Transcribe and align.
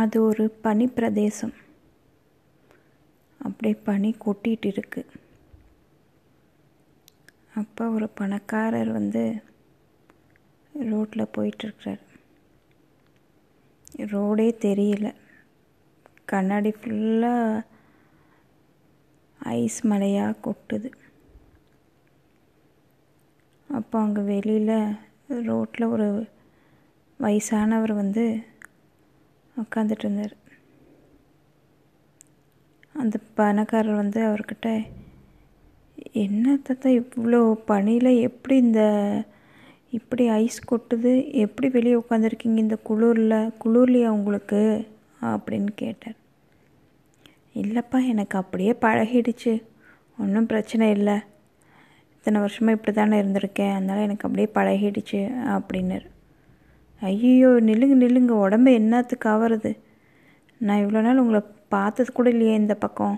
அது 0.00 0.16
ஒரு 0.22 0.44
பனி 0.64 0.86
பிரதேசம். 0.86 1.54
அப்படியே 3.40 3.74
பனி 3.88 4.10
கொட்டிகிட்டு 4.24 4.66
இருக்கு. 4.66 5.02
அப்போ 7.54 7.84
ஒரு 7.88 8.08
பணக்காரர் 8.18 8.90
வந்து 8.92 9.22
ரோட்டில் 10.90 11.32
போயிட்டுருக்கிறார் 11.34 12.02
ரோடே 14.12 14.48
தெரியல. 14.66 15.08
கண்ணாடி 16.24 16.70
ஃபுல்லாக 16.80 17.64
ஐஸ் 19.38 19.80
மலையாக 19.86 20.38
கொட்டுது. 20.46 20.90
அப்போ 23.68 23.96
அங்கே 24.00 24.22
வெளியில் 24.30 24.76
ரோட்டில் 25.48 25.92
ஒரு 25.94 26.08
வயசானவர் 27.20 27.94
வந்து 27.94 28.24
உட்காந்துட்டு 29.56 29.98
இருந்தார் 29.98 30.36
அந்த 32.92 33.18
பணக்காரர் 33.34 33.94
வந்து 33.94 34.20
அவர்கிட்ட 34.22 34.86
என்ன 36.12 36.58
தாத்தா 36.62 36.90
இவ்வளோ 36.90 37.52
பனியில் 37.52 38.20
எப்படி 38.20 38.56
இந்த 38.56 38.82
இப்படி 39.90 40.28
ஐஸ் 40.28 40.60
கொட்டுது? 40.70 41.32
எப்படி 41.32 41.68
வெளியே 41.68 41.94
உட்காந்துருக்கீங்க 41.94 42.56
இந்த 42.56 42.76
குளிரில்? 42.88 43.52
குளிர்லையா 43.64 44.06
உங்களுக்கு? 44.06 44.88
அப்படின்னு 45.22 45.68
கேட்டார். 45.74 46.14
இல்லைப்பா 47.54 48.08
எனக்கு 48.08 48.38
அப்படியே 48.38 48.72
பழகிடுச்சு. 48.80 49.62
ஒன்றும் 50.18 50.46
பிரச்சனை 50.46 50.90
இல்லை. 50.90 51.18
இத்தனை 52.14 52.40
வருஷமாக 52.40 52.78
இப்படி 52.78 52.96
தானே 52.96 53.22
இருந்திருக்கேன். 53.22 53.74
அதனால் 53.74 54.08
எனக்கு 54.08 54.28
அப்படியே 54.28 54.48
பழகிடுச்சு 54.54 55.20
அப்படின்னாரு. 55.50 56.06
ஐயோ 57.08 57.48
நில்லுங்க 57.68 57.94
நில்லுங்க 58.02 58.32
உடம்பு 58.44 58.70
என்னத்துக்கு 58.80 59.26
ஆவறது? 59.32 59.70
நான் 60.60 60.82
இவ்வளோ 60.82 61.00
நாள் 61.00 61.20
உங்களை 61.22 61.40
பார்த்தது 61.74 62.10
கூட 62.12 62.28
இல்லையே 62.30 62.54
இந்த 62.54 62.74
பக்கம். 62.84 63.16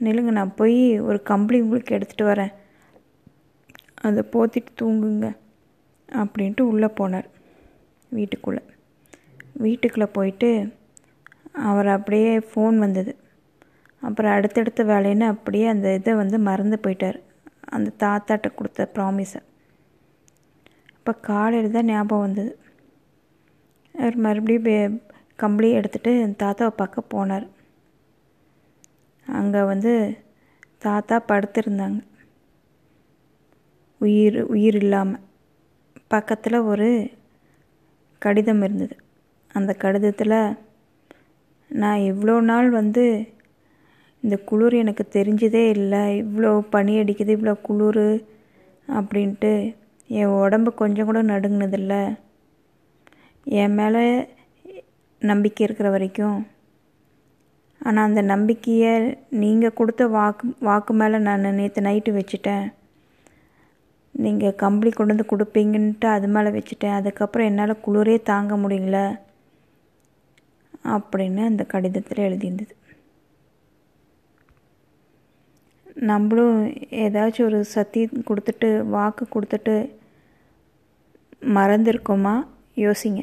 நில்லுங்க 0.00 0.32
நான் 0.38 0.54
போய் 0.60 0.78
ஒரு 1.08 1.18
கம்பளி 1.30 1.58
உங்களுக்கு 1.64 1.96
எடுத்துகிட்டு 1.96 2.26
வரேன். 2.30 2.52
அதை 4.06 4.22
போத்திட்டு 4.34 4.72
தூங்குங்க 4.80 5.26
அப்படின்ட்டு 6.22 6.62
உள்ளே 6.70 6.88
போனார் 7.00 7.28
வீட்டுக்குள்ளே. 8.12 8.62
வீட்டுக்குள்ளே 9.64 10.08
போயிட்டு 10.16 10.50
அவர் 11.70 11.90
அப்படியே 11.96 12.32
ஃபோன் 12.50 12.78
வந்தது. 12.78 13.12
அப்புறம் 14.02 14.34
அடுத்தடுத்த 14.36 14.82
வேலைன்னு 14.84 15.26
அப்படியே 15.34 15.66
அந்த 15.74 15.88
இதை 15.98 16.14
வந்து 16.22 16.38
மறந்து 16.48 16.78
போயிட்டார். 16.84 17.18
அந்த 17.76 17.88
தாத்தாட்ட 18.02 18.48
கொடுத்த 18.54 18.90
ப்ராமிஸை 18.96 19.40
இப்போ 20.96 21.12
காலையில் 21.28 21.76
தான் 21.76 21.88
ஞாபகம் 21.92 22.24
வந்தது. 22.26 22.50
அவர் 24.02 24.16
மறுபடியும் 24.26 24.94
கம்பளி 25.42 25.68
எடுத்துகிட்டு 25.78 26.12
தாத்தாவை 26.42 26.72
பார்க்க 26.80 27.10
போனார். 27.14 27.46
அங்கே 29.26 29.60
வந்து 29.72 29.92
தாத்தா 30.86 31.16
படுத்திருந்தாங்க. 31.30 32.00
உயிர் 34.00 34.38
உயிர் 34.54 34.78
இல்லாமல் 34.82 35.22
பக்கத்தில் 36.14 36.66
ஒரு 36.70 36.88
கடிதம் 38.22 38.62
இருந்தது. 38.66 38.96
அந்த 39.54 39.72
கடிதத்தில் 39.84 40.38
நான் 41.70 42.06
இவ்வளோ 42.10 42.34
நாள் 42.50 42.68
வந்து 42.80 43.04
இந்த 44.22 44.36
குளிர் 44.48 44.74
எனக்கு 44.82 45.04
தெரிஞ்சதே 45.16 45.62
இல்லை. 45.76 46.02
இவ்வளோ 46.22 46.50
பனி 46.74 46.92
அடிக்குது 47.02 47.36
இவ்வளோ 47.36 47.54
குளிர் 47.68 48.06
அப்படின்ட்டு 48.88 49.52
என் 50.10 50.36
உடம்பு 50.42 50.70
கொஞ்சம் 50.82 51.08
கூட 51.10 51.20
நடுங்கினதில்லை. 51.32 52.02
என் 53.46 53.74
மேலே 53.74 54.04
நம்பிக்கை 55.22 55.66
இருக்கிற 55.66 55.90
வரைக்கும். 55.90 56.38
ஆனால் 57.80 58.04
அந்த 58.04 58.22
நம்பிக்கையை 58.22 58.92
நீங்கள் 59.28 59.72
கொடுத்த 59.72 60.06
வாக்கு 60.06 60.54
வாக்கு 60.60 60.94
மேலே 60.94 61.18
நான் 61.18 61.54
நேற்று 61.54 61.82
நைட்டு 61.82 62.10
வச்சுட்டேன். 62.18 62.66
நீங்கள் 64.14 64.54
கம்பளி 64.54 64.90
கொண்டு 64.90 65.14
வந்து 65.14 65.30
கொடுப்பீங்கன்ட்டு 65.32 66.06
அது 66.06 66.28
மேலே 66.28 66.48
வச்சுட்டேன். 66.48 66.94
அதுக்கப்புறம் 66.94 67.46
என்னால் 67.46 67.82
குளிரே 67.86 68.22
தாங்க 68.22 68.56
முடியல. 68.56 68.98
அப்படின்னு 70.94 71.42
அந்த 71.44 71.64
கடிதத்தில் 71.64 72.24
எழுதியிருந்தது. 72.28 72.72
நம்மளும் 75.94 76.56
ஏதாச்சும் 77.04 77.44
ஒரு 77.44 77.64
சத்தியம் 77.64 78.24
கொடுத்துட்டு 78.28 78.68
வாக்கு 78.94 79.24
கொடுத்துட்டு 79.34 79.74
மறந்துருக்கோமா? 81.56 82.34
யோசிங்க. 82.76 83.20